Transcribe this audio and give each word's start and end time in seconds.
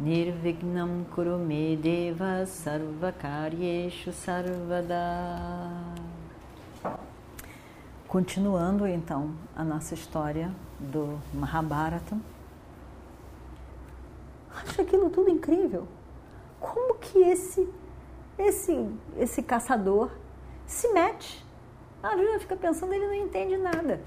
Nirvignam 0.00 1.04
Kurume 1.14 1.76
Deva 1.76 2.44
Sarvakaryeshu 2.46 4.12
Sarvada 4.12 5.70
Continuando 8.08 8.88
então 8.88 9.36
a 9.54 9.62
nossa 9.62 9.94
história 9.94 10.50
do 10.80 11.20
Mahabharata. 11.32 12.18
Acho 14.62 14.82
aquilo 14.82 15.10
tudo 15.10 15.30
incrível. 15.30 15.86
Como 16.58 16.96
que 16.96 17.20
esse 17.20 17.68
esse 18.36 18.88
esse 19.16 19.44
caçador 19.44 20.10
se 20.66 20.92
mete? 20.92 21.46
A 22.02 22.08
Arjuna 22.08 22.40
fica 22.40 22.56
pensando, 22.56 22.92
ele 22.92 23.06
não 23.06 23.14
entende 23.14 23.56
nada. 23.56 24.00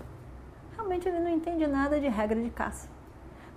Realmente 0.76 1.08
ele 1.08 1.20
não 1.20 1.30
entende 1.30 1.66
nada 1.66 1.98
de 1.98 2.10
regra 2.10 2.42
de 2.42 2.50
caça. 2.50 2.97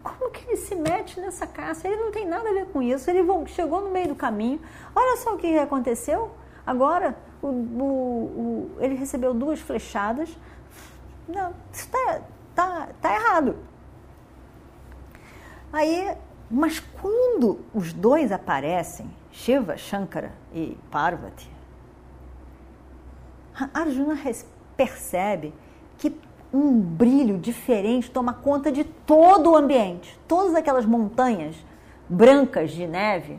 Como 0.02 0.30
que 0.30 0.46
ele 0.46 0.56
se 0.56 0.74
mete 0.74 1.20
nessa 1.20 1.46
caça? 1.46 1.86
Ele 1.86 1.96
não 1.96 2.10
tem 2.10 2.26
nada 2.26 2.48
a 2.48 2.52
ver 2.52 2.66
com 2.66 2.80
isso. 2.80 3.10
Ele 3.10 3.22
chegou 3.46 3.82
no 3.82 3.90
meio 3.90 4.08
do 4.08 4.14
caminho. 4.14 4.60
Olha 4.94 5.16
só 5.18 5.34
o 5.34 5.38
que 5.38 5.58
aconteceu. 5.58 6.30
Agora 6.66 7.16
o, 7.42 7.46
o, 7.46 8.70
o, 8.76 8.76
ele 8.80 8.94
recebeu 8.94 9.34
duas 9.34 9.60
flechadas. 9.60 10.36
Não, 11.28 11.50
isso 11.72 11.84
está 11.84 12.20
tá, 12.54 12.88
tá 13.00 13.14
errado. 13.14 13.56
Aí, 15.72 16.16
mas 16.50 16.80
quando 16.80 17.60
os 17.72 17.92
dois 17.92 18.32
aparecem, 18.32 19.08
Shiva, 19.30 19.76
Shankara 19.76 20.32
e 20.52 20.76
Parvati, 20.90 21.50
Arjuna 23.72 24.18
percebe 24.76 25.54
que 25.98 26.10
um 26.52 26.80
brilho 26.80 27.38
diferente 27.38 28.10
toma 28.10 28.32
conta 28.32 28.72
de 28.72 28.84
todo 28.84 29.50
o 29.50 29.56
ambiente. 29.56 30.18
Todas 30.26 30.54
aquelas 30.54 30.84
montanhas 30.84 31.56
brancas 32.08 32.72
de 32.72 32.86
neve 32.86 33.38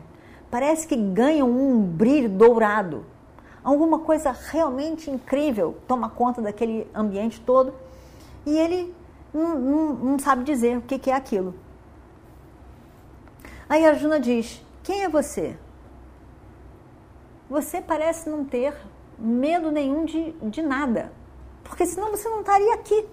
parece 0.50 0.86
que 0.86 0.96
ganham 0.96 1.50
um 1.50 1.82
brilho 1.82 2.28
dourado. 2.28 3.04
Alguma 3.62 3.98
coisa 4.00 4.32
realmente 4.32 5.10
incrível 5.10 5.76
toma 5.86 6.08
conta 6.08 6.40
daquele 6.40 6.86
ambiente 6.94 7.40
todo 7.40 7.74
e 8.44 8.58
ele 8.58 8.94
não, 9.32 9.58
não, 9.58 9.92
não 9.94 10.18
sabe 10.18 10.42
dizer 10.44 10.78
o 10.78 10.82
que, 10.82 10.98
que 10.98 11.10
é 11.10 11.14
aquilo. 11.14 11.54
Aí 13.68 13.86
Arjuna 13.86 14.18
diz: 14.18 14.64
Quem 14.82 15.04
é 15.04 15.08
você? 15.08 15.56
Você 17.48 17.80
parece 17.80 18.28
não 18.28 18.44
ter 18.44 18.74
medo 19.18 19.70
nenhum 19.70 20.04
de, 20.04 20.32
de 20.42 20.62
nada, 20.62 21.12
porque 21.72 21.86
senão 21.86 22.10
você 22.10 22.28
não 22.28 22.40
estaria 22.40 22.74
aqui. 22.74 23.08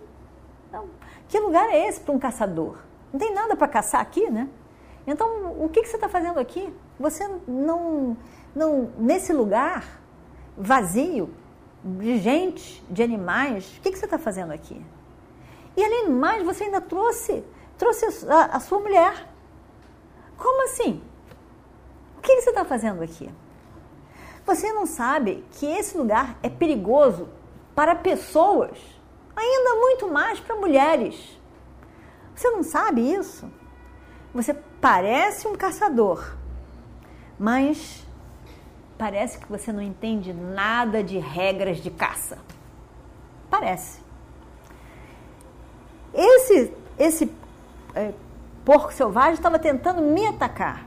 Então, 0.68 0.90
que 1.30 1.40
lugar 1.40 1.70
é 1.70 1.88
esse 1.88 2.02
para 2.02 2.14
um 2.14 2.20
caçador? 2.20 2.76
Não 3.14 3.18
tem 3.18 3.34
nada 3.34 3.56
para 3.56 3.70
caçar 3.70 4.02
aqui, 4.02 4.30
né? 4.30 4.50
Então, 5.08 5.56
o 5.64 5.70
que, 5.70 5.82
que 5.82 5.88
você 5.88 5.96
está 5.96 6.10
fazendo 6.10 6.42
aqui? 6.42 6.70
Você 7.00 7.26
não, 7.48 8.18
não, 8.54 8.92
nesse 8.98 9.32
lugar 9.32 10.02
vazio, 10.58 11.34
de 11.86 12.18
gente, 12.18 12.84
de 12.90 13.02
animais, 13.02 13.78
o 13.78 13.82
que, 13.82 13.92
que 13.92 13.98
você 13.98 14.04
está 14.04 14.20
fazendo 14.20 14.52
aqui? 14.52 14.86
E 15.78 15.82
além 15.82 16.08
do 16.08 16.12
mais, 16.12 16.44
você 16.44 16.66
ainda 16.66 16.82
trouxe, 16.82 17.42
trouxe 17.78 18.28
a, 18.30 18.58
a 18.58 18.60
sua 18.60 18.80
mulher. 18.80 19.26
Como 20.38 20.66
assim? 20.66 21.02
O 22.18 22.22
que, 22.22 22.36
que 22.36 22.42
você 22.42 22.50
está 22.50 22.66
fazendo 22.66 23.02
aqui? 23.02 23.34
Você 24.46 24.74
não 24.74 24.86
sabe 24.86 25.46
que 25.52 25.66
esse 25.66 25.98
lugar 25.98 26.38
é 26.44 26.50
perigoso 26.50 27.39
para 27.80 27.96
pessoas, 27.96 28.78
ainda 29.34 29.76
muito 29.76 30.12
mais 30.12 30.38
para 30.38 30.54
mulheres. 30.54 31.40
Você 32.36 32.52
não 32.52 32.62
sabe 32.62 33.10
isso? 33.10 33.50
Você 34.34 34.54
parece 34.54 35.48
um 35.48 35.56
caçador, 35.56 36.36
mas 37.40 38.06
parece 38.98 39.40
que 39.40 39.50
você 39.50 39.72
não 39.72 39.82
entende 39.82 40.34
nada 40.34 41.02
de 41.02 41.20
regras 41.20 41.78
de 41.78 41.90
caça. 41.90 42.38
Parece. 43.50 44.02
Esse, 46.14 46.74
esse 46.98 47.34
é, 47.96 48.12
porco 48.66 48.92
selvagem 48.92 49.36
estava 49.36 49.58
tentando 49.58 50.02
me 50.02 50.28
atacar. 50.28 50.86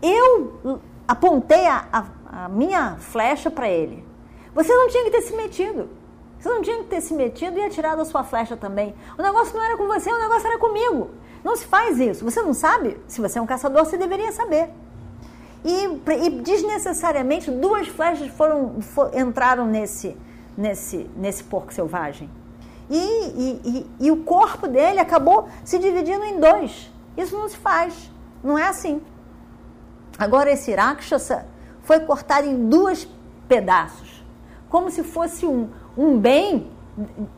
Eu 0.00 0.80
apontei 1.08 1.66
a, 1.66 1.88
a 1.92 2.04
a 2.34 2.48
minha 2.48 2.96
flecha 2.98 3.50
para 3.50 3.68
ele. 3.68 4.04
Você 4.54 4.72
não 4.72 4.88
tinha 4.88 5.04
que 5.04 5.10
ter 5.10 5.22
se 5.22 5.36
metido. 5.36 5.88
Você 6.38 6.48
não 6.48 6.62
tinha 6.62 6.78
que 6.78 6.84
ter 6.84 7.00
se 7.00 7.14
metido 7.14 7.58
e 7.58 7.64
atirado 7.64 8.00
a 8.02 8.04
sua 8.04 8.22
flecha 8.22 8.56
também. 8.56 8.94
O 9.18 9.22
negócio 9.22 9.56
não 9.56 9.64
era 9.64 9.76
com 9.76 9.86
você, 9.86 10.10
o 10.10 10.18
negócio 10.18 10.46
era 10.46 10.58
comigo. 10.58 11.10
Não 11.42 11.56
se 11.56 11.66
faz 11.66 11.98
isso. 11.98 12.24
Você 12.24 12.42
não 12.42 12.54
sabe? 12.54 12.98
Se 13.08 13.20
você 13.20 13.38
é 13.38 13.42
um 13.42 13.46
caçador, 13.46 13.84
você 13.84 13.96
deveria 13.96 14.32
saber. 14.32 14.70
E, 15.64 15.84
e 16.26 16.30
desnecessariamente 16.42 17.50
duas 17.50 17.88
flechas 17.88 18.28
foram, 18.28 18.80
for, 18.82 19.10
entraram 19.14 19.66
nesse, 19.66 20.16
nesse, 20.56 21.10
nesse 21.16 21.44
porco 21.44 21.72
selvagem. 21.72 22.30
E, 22.90 22.96
e, 22.96 23.60
e, 23.64 24.06
e 24.06 24.10
o 24.10 24.18
corpo 24.24 24.68
dele 24.68 25.00
acabou 25.00 25.48
se 25.64 25.78
dividindo 25.78 26.24
em 26.24 26.38
dois. 26.38 26.92
Isso 27.16 27.36
não 27.36 27.48
se 27.48 27.56
faz. 27.56 28.10
Não 28.42 28.58
é 28.58 28.68
assim. 28.68 29.00
Agora, 30.18 30.50
esse 30.50 30.74
Rakshasa, 30.74 31.46
foi 31.82 32.00
cortado 32.00 32.46
em 32.46 32.68
dois 32.68 33.08
pedaços, 33.48 34.24
como 34.68 34.90
se 34.90 35.02
fosse 35.02 35.46
um, 35.46 35.68
um 35.96 36.18
bem 36.18 36.70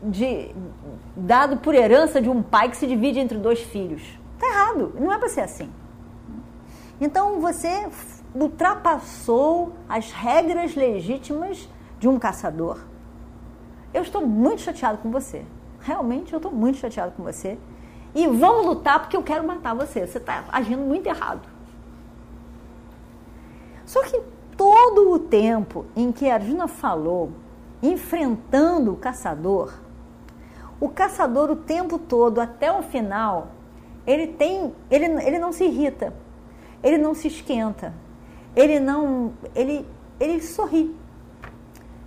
de, 0.03 0.51
dado 1.15 1.57
por 1.57 1.73
herança 1.73 2.21
de 2.21 2.29
um 2.29 2.41
pai 2.41 2.69
que 2.69 2.77
se 2.77 2.87
divide 2.87 3.19
entre 3.19 3.37
dois 3.37 3.61
filhos. 3.61 4.01
Está 4.35 4.47
errado, 4.47 4.93
não 4.99 5.11
é 5.11 5.17
para 5.17 5.29
ser 5.29 5.41
assim. 5.41 5.69
Então 6.99 7.39
você 7.39 7.87
ultrapassou 8.35 9.73
as 9.87 10.11
regras 10.11 10.75
legítimas 10.75 11.67
de 11.99 12.07
um 12.07 12.19
caçador. 12.19 12.79
Eu 13.93 14.01
estou 14.03 14.25
muito 14.25 14.61
chateado 14.61 14.99
com 14.99 15.09
você. 15.09 15.43
Realmente 15.79 16.33
eu 16.33 16.37
estou 16.37 16.51
muito 16.51 16.77
chateado 16.77 17.13
com 17.13 17.23
você. 17.23 17.57
E 18.13 18.27
vamos 18.27 18.65
lutar 18.65 18.99
porque 18.99 19.15
eu 19.15 19.23
quero 19.23 19.45
matar 19.45 19.73
você. 19.73 20.05
Você 20.05 20.17
está 20.17 20.43
agindo 20.51 20.81
muito 20.81 21.07
errado. 21.07 21.47
Só 23.85 24.03
que 24.03 24.21
todo 24.55 25.11
o 25.11 25.19
tempo 25.19 25.85
em 25.95 26.11
que 26.11 26.29
Arjuna 26.29 26.67
falou, 26.67 27.31
enfrentando 27.81 28.93
o 28.93 28.97
caçador, 28.97 29.73
o 30.79 30.89
caçador 30.89 31.49
o 31.49 31.55
tempo 31.55 31.97
todo, 31.97 32.39
até 32.39 32.71
o 32.71 32.83
final, 32.83 33.49
ele 34.05 34.27
tem, 34.27 34.73
ele, 34.89 35.05
ele 35.05 35.39
não 35.39 35.51
se 35.51 35.63
irrita, 35.63 36.13
ele 36.83 36.97
não 36.97 37.13
se 37.13 37.27
esquenta, 37.27 37.93
ele 38.55 38.79
não, 38.79 39.33
ele, 39.55 39.85
ele 40.19 40.41
sorri. 40.41 40.95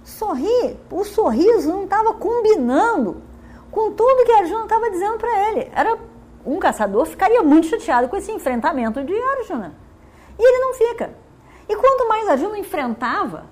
Sorri, 0.03 0.77
o 0.91 1.05
sorriso 1.05 1.69
não 1.69 1.85
estava 1.85 2.15
combinando 2.15 3.23
com 3.71 3.93
tudo 3.93 4.25
que 4.25 4.33
Arjuna 4.33 4.65
estava 4.65 4.91
dizendo 4.91 5.19
para 5.19 5.51
ele. 5.51 5.71
Era 5.75 5.99
um 6.45 6.59
caçador 6.59 7.07
ficaria 7.07 7.43
muito 7.43 7.67
chateado 7.67 8.09
com 8.09 8.17
esse 8.17 8.33
enfrentamento 8.33 9.05
de 9.05 9.15
Arjuna. 9.15 9.75
E 10.39 10.43
ele 10.43 10.59
não 10.59 10.75
fica. 10.75 11.15
E 11.69 11.77
quanto 11.77 12.09
mais 12.09 12.29
a 12.29 12.37
Juno 12.37 12.57
enfrentava, 12.57 13.45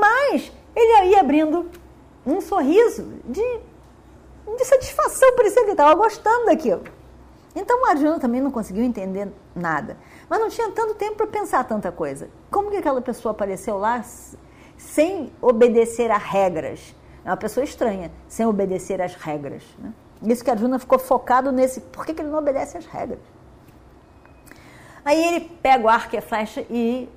mais 0.00 0.50
ele 0.76 1.10
ia 1.10 1.20
abrindo 1.20 1.70
um 2.26 2.40
sorriso 2.40 3.04
de, 3.24 3.60
de 4.56 4.64
satisfação, 4.64 5.34
parecia 5.34 5.62
que 5.62 5.68
ele 5.68 5.72
estava 5.72 5.94
gostando 5.94 6.46
daquilo. 6.46 6.84
Então 7.54 7.82
o 7.82 7.86
Arjuna 7.86 8.18
também 8.18 8.42
não 8.42 8.50
conseguiu 8.50 8.84
entender 8.84 9.32
nada, 9.54 9.96
mas 10.28 10.38
não 10.38 10.50
tinha 10.50 10.70
tanto 10.72 10.94
tempo 10.94 11.16
para 11.16 11.26
pensar 11.26 11.64
tanta 11.64 11.90
coisa. 11.90 12.28
Como 12.50 12.70
que 12.70 12.76
aquela 12.76 13.00
pessoa 13.00 13.32
apareceu 13.32 13.78
lá 13.78 14.04
sem 14.76 15.32
obedecer 15.40 16.10
a 16.10 16.18
regras? 16.18 16.94
É 17.24 17.30
uma 17.30 17.36
pessoa 17.36 17.64
estranha, 17.64 18.12
sem 18.28 18.44
obedecer 18.44 19.00
às 19.00 19.14
regras. 19.14 19.62
Né? 19.78 19.92
Isso 20.22 20.44
que 20.44 20.50
Arjuna 20.50 20.78
ficou 20.78 20.98
focado 20.98 21.50
nesse, 21.50 21.80
por 21.80 22.04
que, 22.04 22.12
que 22.12 22.20
ele 22.20 22.28
não 22.28 22.38
obedece 22.38 22.76
às 22.76 22.84
regras? 22.84 23.20
Aí 25.02 25.24
ele 25.24 25.40
pega 25.62 25.84
o 25.84 25.88
arco 25.88 26.14
e 26.14 26.18
a 26.18 26.22
flecha 26.22 26.66
e 26.68 27.08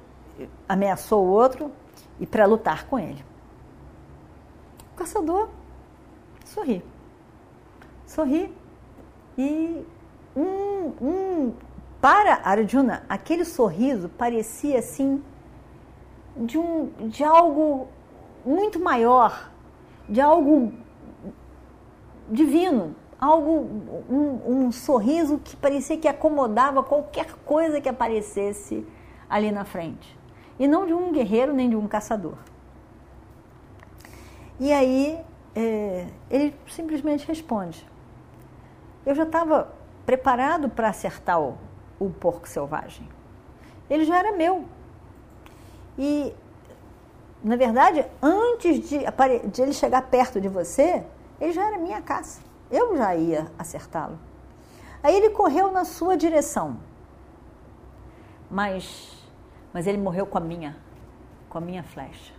ameaçou 0.67 1.25
o 1.25 1.29
outro 1.29 1.71
e 2.19 2.25
para 2.25 2.45
lutar 2.45 2.85
com 2.85 2.97
ele. 2.97 3.23
Caçador 4.99 5.47
sorri. 6.43 6.83
Sorri 8.05 8.53
e 9.37 9.85
um, 10.35 10.91
um, 11.01 11.53
para 12.01 12.41
Arjuna, 12.43 13.03
aquele 13.07 13.45
sorriso 13.45 14.09
parecia 14.09 14.79
assim 14.79 15.23
de, 16.35 16.57
um, 16.57 16.91
de 17.07 17.23
algo 17.23 17.87
muito 18.45 18.77
maior, 18.77 19.49
de 20.09 20.19
algo 20.19 20.73
divino, 22.29 22.93
algo, 23.21 23.51
um, 24.09 24.65
um 24.65 24.71
sorriso 24.71 25.39
que 25.39 25.55
parecia 25.55 25.97
que 25.97 26.09
acomodava 26.09 26.83
qualquer 26.83 27.35
coisa 27.45 27.79
que 27.79 27.87
aparecesse 27.87 28.85
ali 29.29 29.49
na 29.49 29.63
frente. 29.63 30.19
E 30.59 30.67
não 30.67 30.85
de 30.85 30.93
um 30.93 31.13
guerreiro 31.13 31.53
nem 31.53 31.69
de 31.69 31.77
um 31.77 31.87
caçador. 31.87 32.37
E 34.59 34.73
aí 34.73 35.23
é, 35.55 36.07
ele 36.29 36.55
simplesmente 36.67 37.27
responde: 37.27 37.85
Eu 39.05 39.15
já 39.15 39.23
estava 39.23 39.73
preparado 40.05 40.69
para 40.69 40.89
acertar 40.89 41.39
o, 41.39 41.57
o 41.99 42.09
porco 42.09 42.47
selvagem. 42.47 43.07
Ele 43.89 44.05
já 44.05 44.17
era 44.19 44.31
meu. 44.31 44.65
E, 45.97 46.33
na 47.43 47.55
verdade, 47.55 48.05
antes 48.21 48.87
de, 48.87 48.99
de 49.51 49.61
ele 49.61 49.73
chegar 49.73 50.03
perto 50.03 50.39
de 50.39 50.47
você, 50.47 51.03
ele 51.39 51.51
já 51.51 51.65
era 51.65 51.77
minha 51.77 52.01
caça. 52.01 52.41
Eu 52.69 52.95
já 52.95 53.15
ia 53.15 53.51
acertá-lo. 53.57 54.19
Aí 55.01 55.15
ele 55.15 55.31
correu 55.31 55.71
na 55.71 55.85
sua 55.85 56.15
direção. 56.15 56.77
Mas, 58.49 59.25
mas 59.73 59.87
ele 59.87 59.97
morreu 59.97 60.25
com 60.25 60.37
a 60.37 60.41
minha, 60.41 60.77
com 61.49 61.57
a 61.57 61.61
minha 61.61 61.83
flecha. 61.83 62.33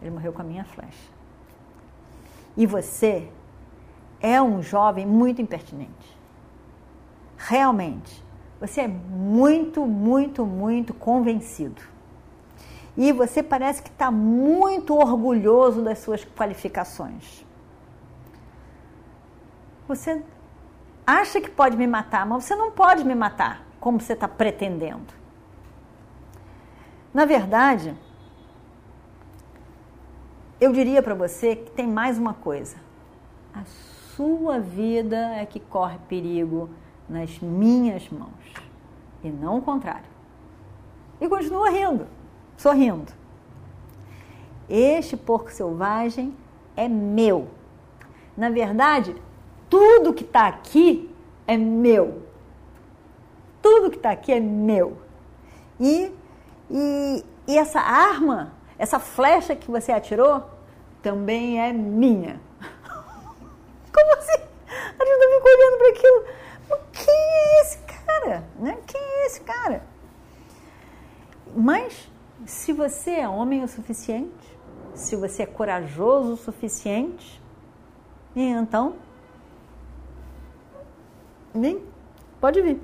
Ele 0.00 0.10
morreu 0.10 0.32
com 0.32 0.42
a 0.42 0.44
minha 0.44 0.64
flecha. 0.64 1.13
E 2.56 2.66
você 2.66 3.28
é 4.20 4.40
um 4.40 4.62
jovem 4.62 5.06
muito 5.06 5.42
impertinente. 5.42 6.18
Realmente, 7.36 8.24
você 8.60 8.82
é 8.82 8.88
muito, 8.88 9.84
muito, 9.84 10.46
muito 10.46 10.94
convencido. 10.94 11.82
E 12.96 13.12
você 13.12 13.42
parece 13.42 13.82
que 13.82 13.90
está 13.90 14.10
muito 14.10 14.94
orgulhoso 14.94 15.82
das 15.82 15.98
suas 15.98 16.24
qualificações. 16.24 17.44
Você 19.88 20.22
acha 21.06 21.40
que 21.40 21.50
pode 21.50 21.76
me 21.76 21.86
matar, 21.86 22.24
mas 22.24 22.44
você 22.44 22.54
não 22.54 22.70
pode 22.70 23.04
me 23.04 23.14
matar 23.14 23.62
como 23.80 24.00
você 24.00 24.14
está 24.14 24.28
pretendendo. 24.28 25.12
Na 27.12 27.24
verdade, 27.24 27.94
eu 30.60 30.72
diria 30.72 31.02
para 31.02 31.14
você 31.14 31.56
que 31.56 31.70
tem 31.70 31.86
mais 31.86 32.18
uma 32.18 32.34
coisa. 32.34 32.76
A 33.52 33.64
sua 34.16 34.58
vida 34.58 35.16
é 35.36 35.44
que 35.46 35.60
corre 35.60 35.98
perigo 36.08 36.70
nas 37.08 37.38
minhas 37.38 38.08
mãos 38.10 38.54
e 39.22 39.30
não 39.30 39.58
o 39.58 39.62
contrário. 39.62 40.06
E 41.20 41.28
continua 41.28 41.70
rindo, 41.70 42.06
sorrindo. 42.56 43.12
Este 44.68 45.16
porco 45.16 45.52
selvagem 45.52 46.34
é 46.76 46.88
meu. 46.88 47.48
Na 48.36 48.50
verdade, 48.50 49.14
tudo 49.68 50.14
que 50.14 50.24
está 50.24 50.46
aqui 50.46 51.10
é 51.46 51.56
meu. 51.56 52.22
Tudo 53.60 53.90
que 53.90 53.96
está 53.96 54.10
aqui 54.10 54.32
é 54.32 54.40
meu. 54.40 54.98
E, 55.78 56.12
e, 56.70 57.24
e 57.46 57.58
essa 57.58 57.80
arma, 57.80 58.52
essa 58.78 58.98
flecha 58.98 59.54
que 59.54 59.70
você 59.70 59.92
atirou, 59.92 60.42
também 61.02 61.60
é 61.60 61.72
minha. 61.72 62.40
Como 63.92 64.18
assim? 64.18 64.42
A 64.66 65.04
gente 65.04 65.36
fica 65.36 65.48
olhando 65.48 65.78
para 65.78 65.88
aquilo. 65.90 66.24
Quem 66.92 67.14
é 67.14 67.60
esse 67.62 67.78
cara? 67.78 68.44
Né? 68.58 68.78
Quem 68.86 69.00
é 69.00 69.26
esse 69.26 69.40
cara? 69.40 69.82
Mas 71.54 72.10
se 72.46 72.72
você 72.72 73.12
é 73.12 73.28
homem 73.28 73.62
o 73.62 73.68
suficiente, 73.68 74.58
se 74.94 75.14
você 75.14 75.42
é 75.42 75.46
corajoso 75.46 76.32
o 76.32 76.36
suficiente, 76.36 77.40
então 78.34 78.96
nem 81.54 81.84
pode 82.40 82.60
vir. 82.60 82.80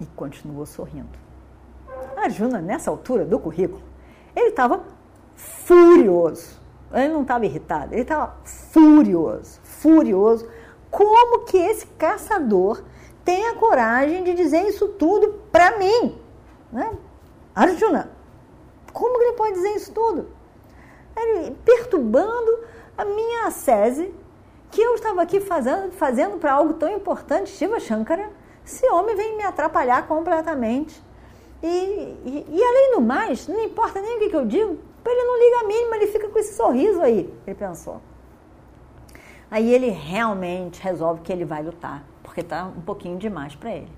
E 0.00 0.06
continuou 0.06 0.64
sorrindo. 0.64 1.27
Arjuna, 2.24 2.60
nessa 2.60 2.90
altura 2.90 3.24
do 3.24 3.38
currículo, 3.38 3.82
ele 4.34 4.48
estava 4.48 4.84
furioso. 5.34 6.58
Ele 6.92 7.12
não 7.12 7.22
estava 7.22 7.44
irritado, 7.44 7.94
ele 7.94 8.02
estava 8.02 8.36
furioso, 8.44 9.60
furioso. 9.62 10.48
Como 10.90 11.44
que 11.44 11.56
esse 11.56 11.86
caçador 11.86 12.82
tem 13.24 13.46
a 13.46 13.54
coragem 13.54 14.24
de 14.24 14.34
dizer 14.34 14.62
isso 14.62 14.88
tudo 14.88 15.42
para 15.52 15.78
mim? 15.78 16.18
Né? 16.72 16.90
Arjuna, 17.54 18.10
como 18.92 19.18
que 19.18 19.24
ele 19.24 19.36
pode 19.36 19.52
dizer 19.52 19.74
isso 19.74 19.92
tudo? 19.92 20.28
Ele, 21.14 21.56
perturbando 21.64 22.60
a 22.96 23.04
minha 23.04 23.46
ascese 23.46 24.14
que 24.70 24.80
eu 24.80 24.94
estava 24.94 25.22
aqui 25.22 25.40
fazendo, 25.40 25.92
fazendo 25.92 26.38
para 26.38 26.52
algo 26.52 26.74
tão 26.74 26.90
importante, 26.90 27.50
Shiva 27.50 27.80
Shankara, 27.80 28.30
esse 28.64 28.86
homem 28.90 29.16
vem 29.16 29.36
me 29.36 29.42
atrapalhar 29.42 30.06
completamente. 30.06 31.02
E, 31.62 31.66
e, 31.66 32.46
e, 32.50 32.62
além 32.62 32.94
do 32.94 33.00
mais, 33.00 33.48
não 33.48 33.60
importa 33.60 34.00
nem 34.00 34.16
o 34.16 34.18
que, 34.20 34.28
que 34.30 34.36
eu 34.36 34.46
digo, 34.46 34.78
ele 35.04 35.24
não 35.24 35.38
liga 35.38 35.60
a 35.60 35.64
mínima, 35.64 35.96
ele 35.96 36.06
fica 36.06 36.28
com 36.28 36.38
esse 36.38 36.54
sorriso 36.54 37.00
aí, 37.00 37.32
ele 37.46 37.56
pensou. 37.56 38.00
Aí 39.50 39.72
ele 39.72 39.88
realmente 39.88 40.80
resolve 40.80 41.22
que 41.22 41.32
ele 41.32 41.44
vai 41.44 41.62
lutar, 41.62 42.04
porque 42.22 42.40
está 42.40 42.66
um 42.66 42.82
pouquinho 42.82 43.18
demais 43.18 43.54
para 43.54 43.72
ele. 43.74 43.90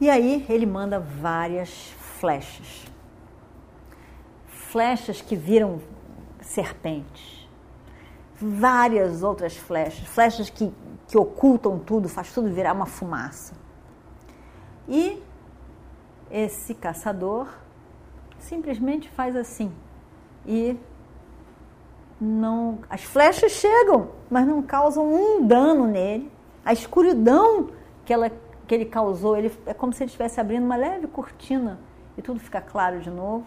E 0.00 0.08
aí 0.08 0.44
ele 0.48 0.66
manda 0.66 1.00
várias 1.00 1.70
flechas. 1.98 2.84
Flechas 4.46 5.20
que 5.20 5.34
viram 5.34 5.80
serpentes 6.40 7.38
várias 8.40 9.22
outras 9.22 9.56
flechas, 9.56 10.06
flechas 10.06 10.48
que, 10.48 10.72
que 11.06 11.18
ocultam 11.18 11.78
tudo, 11.78 12.08
faz 12.08 12.32
tudo 12.32 12.50
virar 12.52 12.72
uma 12.72 12.86
fumaça. 12.86 13.54
E 14.88 15.22
esse 16.30 16.74
caçador 16.74 17.48
simplesmente 18.38 19.08
faz 19.08 19.34
assim 19.36 19.72
e 20.46 20.78
não 22.20 22.78
as 22.90 23.02
flechas 23.04 23.52
chegam, 23.52 24.10
mas 24.28 24.46
não 24.46 24.62
causam 24.62 25.06
um 25.06 25.46
dano 25.46 25.86
nele. 25.86 26.30
A 26.64 26.72
escuridão 26.72 27.70
que, 28.04 28.12
ela, 28.12 28.30
que 28.66 28.74
ele 28.74 28.84
causou, 28.84 29.36
ele, 29.36 29.52
é 29.66 29.72
como 29.72 29.92
se 29.92 30.02
ele 30.02 30.08
estivesse 30.08 30.40
abrindo 30.40 30.64
uma 30.64 30.76
leve 30.76 31.06
cortina 31.06 31.78
e 32.16 32.22
tudo 32.22 32.40
fica 32.40 32.60
claro 32.60 33.00
de 33.00 33.10
novo. 33.10 33.46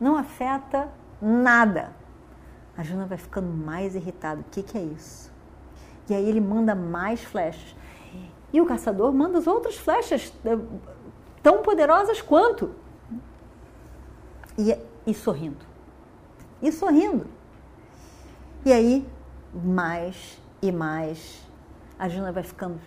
Não 0.00 0.16
afeta 0.16 0.88
nada. 1.20 1.92
A 2.76 2.82
Juna 2.82 3.06
vai 3.06 3.18
ficando 3.18 3.48
mais 3.48 3.94
irritada. 3.94 4.40
O 4.40 4.44
que, 4.50 4.62
que 4.62 4.78
é 4.78 4.82
isso? 4.82 5.32
E 6.08 6.14
aí 6.14 6.28
ele 6.28 6.40
manda 6.40 6.74
mais 6.74 7.22
flechas. 7.22 7.76
E 8.52 8.60
o 8.60 8.66
caçador 8.66 9.12
manda 9.12 9.38
as 9.38 9.46
outras 9.46 9.76
flechas 9.76 10.32
eh, 10.44 10.58
tão 11.42 11.62
poderosas 11.62 12.20
quanto. 12.20 12.70
E, 14.56 14.76
e 15.06 15.14
sorrindo. 15.14 15.64
E 16.60 16.70
sorrindo. 16.70 17.26
E 18.64 18.72
aí, 18.72 19.06
mais 19.52 20.40
e 20.62 20.70
mais, 20.70 21.42
a 21.98 22.08
Juna 22.08 22.30
vai 22.30 22.44
ficando 22.44 22.78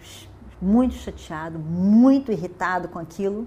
muito 0.62 0.96
chateado, 0.96 1.60
muito 1.60 2.32
irritado 2.32 2.88
com 2.88 2.98
aquilo. 2.98 3.46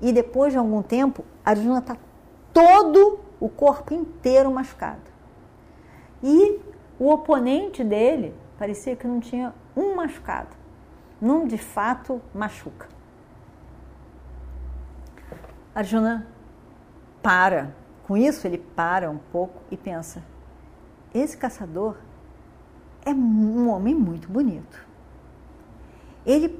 E 0.00 0.12
depois 0.12 0.52
de 0.52 0.58
algum 0.58 0.82
tempo, 0.82 1.24
a 1.44 1.54
Juna 1.54 1.78
está 1.78 1.96
todo 2.52 3.20
o 3.38 3.48
corpo 3.48 3.92
inteiro 3.92 4.50
machucado. 4.50 5.02
E 6.22 6.58
o 6.98 7.10
oponente 7.10 7.84
dele 7.84 8.34
parecia 8.58 8.96
que 8.96 9.06
não 9.06 9.20
tinha 9.20 9.54
um 9.76 9.94
machucado. 9.94 10.56
Não 11.20 11.46
de 11.46 11.58
fato 11.58 12.20
machuca. 12.34 12.95
Arjuna 15.76 16.26
para. 17.22 17.76
Com 18.06 18.16
isso, 18.16 18.46
ele 18.46 18.56
para 18.56 19.10
um 19.10 19.18
pouco 19.18 19.60
e 19.70 19.76
pensa: 19.76 20.24
esse 21.14 21.36
caçador 21.36 21.96
é 23.04 23.10
um 23.10 23.68
homem 23.68 23.94
muito 23.94 24.26
bonito. 24.26 24.86
Ele 26.24 26.58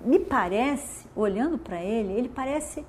me 0.00 0.18
parece, 0.18 1.06
olhando 1.14 1.58
para 1.58 1.82
ele, 1.82 2.14
ele 2.14 2.28
parece 2.30 2.86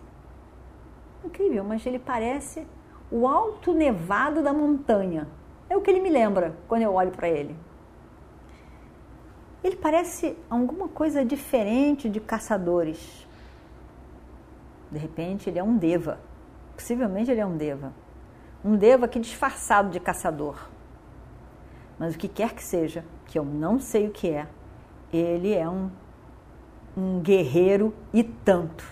incrível, 1.26 1.66
mas 1.66 1.86
ele 1.86 2.00
parece 2.00 2.66
o 3.12 3.28
alto 3.28 3.74
nevado 3.74 4.42
da 4.42 4.54
montanha 4.54 5.28
é 5.70 5.76
o 5.76 5.82
que 5.82 5.92
ele 5.92 6.00
me 6.00 6.10
lembra 6.10 6.56
quando 6.70 6.84
eu 6.84 6.94
olho 6.94 7.12
para 7.12 7.28
ele. 7.28 7.54
Ele 9.62 9.76
parece 9.76 10.38
alguma 10.50 10.88
coisa 10.88 11.26
diferente 11.26 12.08
de 12.08 12.22
caçadores. 12.22 13.28
De 14.92 14.98
repente, 14.98 15.50
ele 15.50 15.60
é 15.60 15.64
um 15.64 15.78
deva. 15.78 16.20
Possivelmente 16.76 17.30
ele 17.30 17.42
é 17.42 17.46
um 17.46 17.58
deva. 17.58 17.94
Um 18.64 18.76
deva 18.76 19.08
que 19.08 19.20
disfarçado 19.20 19.90
de 19.90 20.00
caçador. 20.00 20.70
Mas 21.98 22.16
o 22.16 22.18
que 22.18 22.28
quer 22.28 22.54
que 22.54 22.64
seja, 22.64 23.04
que 23.26 23.38
eu 23.38 23.44
não 23.44 23.80
sei 23.80 24.08
o 24.08 24.12
que 24.12 24.30
é, 24.30 24.48
ele 25.12 25.54
é 25.54 25.68
um, 25.68 25.90
um 26.96 27.20
guerreiro 27.20 27.94
e 28.14 28.24
tanto. 28.24 28.86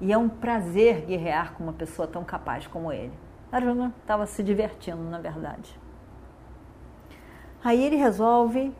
E 0.00 0.12
é 0.12 0.18
um 0.18 0.28
prazer 0.28 1.04
guerrear 1.06 1.54
com 1.54 1.64
uma 1.64 1.72
pessoa 1.72 2.06
tão 2.06 2.24
capaz 2.24 2.66
como 2.66 2.92
ele. 2.92 3.12
Arjuna 3.52 3.92
estava 4.00 4.26
se 4.26 4.42
divertindo, 4.42 5.02
na 5.02 5.18
verdade. 5.18 5.78
Aí 7.62 7.84
ele 7.84 7.96
resolve 7.96 8.72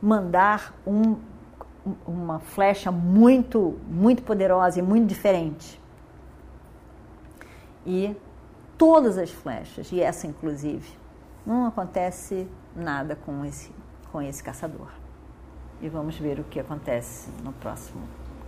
mandar 0.00 0.74
um, 0.86 1.16
uma 2.06 2.38
flecha 2.38 2.90
muito, 2.90 3.78
muito 3.88 4.22
poderosa 4.22 4.78
e 4.78 4.82
muito 4.82 5.06
diferente. 5.06 5.80
E 7.84 8.16
todas 8.78 9.18
as 9.18 9.30
flechas, 9.30 9.90
e 9.92 10.00
essa 10.00 10.26
inclusive, 10.26 10.88
não 11.44 11.66
acontece 11.66 12.48
nada 12.74 13.16
com 13.16 13.44
esse, 13.44 13.72
com 14.10 14.22
esse 14.22 14.42
caçador. 14.42 14.88
E 15.80 15.88
vamos 15.88 16.16
ver 16.16 16.38
o 16.38 16.44
que 16.44 16.60
acontece 16.60 17.28
no 17.42 17.52
próximo 17.52 18.02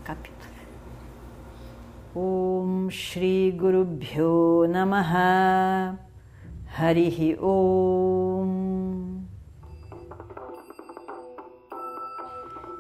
capítulo. 0.05 0.55
Om 2.15 2.89
Shri 2.91 3.51
Guru 3.51 3.85
Bhyo 3.85 4.69
Namaha 4.69 5.99
Om 7.41 8.74